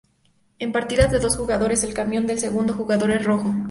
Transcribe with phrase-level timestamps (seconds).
[0.57, 3.53] En partidas de dos jugadores, el camión del segundo jugador es rojo.